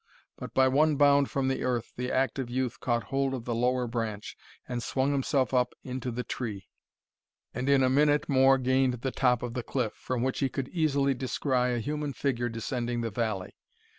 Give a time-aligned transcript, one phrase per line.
[0.35, 3.85] But by one bound from the earth, the active youth caught hold of the lower
[3.85, 4.35] branch,
[4.67, 6.69] and swung himself up into the tree,
[7.53, 10.69] and in a minute more gained the top of the cliff, from which he could
[10.69, 13.55] easily descry a human figure descending the valley.